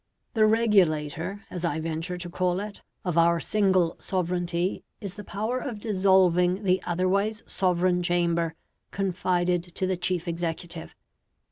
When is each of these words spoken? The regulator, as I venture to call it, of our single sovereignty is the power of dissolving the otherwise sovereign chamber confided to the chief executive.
The 0.33 0.47
regulator, 0.47 1.43
as 1.51 1.63
I 1.63 1.79
venture 1.79 2.17
to 2.17 2.27
call 2.27 2.59
it, 2.59 2.81
of 3.05 3.19
our 3.19 3.39
single 3.39 3.97
sovereignty 3.99 4.83
is 4.99 5.13
the 5.13 5.23
power 5.23 5.59
of 5.59 5.79
dissolving 5.79 6.63
the 6.63 6.81
otherwise 6.87 7.43
sovereign 7.45 8.01
chamber 8.01 8.55
confided 8.89 9.61
to 9.75 9.85
the 9.85 9.97
chief 9.97 10.27
executive. 10.27 10.95